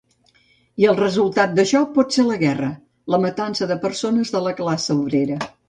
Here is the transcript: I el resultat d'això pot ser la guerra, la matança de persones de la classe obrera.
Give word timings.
I 0.83 0.87
el 0.91 0.95
resultat 0.99 1.53
d'això 1.59 1.81
pot 1.99 2.17
ser 2.17 2.25
la 2.31 2.39
guerra, 2.45 2.71
la 3.17 3.21
matança 3.29 3.71
de 3.73 3.79
persones 3.87 4.35
de 4.39 4.45
la 4.51 4.59
classe 4.65 5.01
obrera. 5.01 5.43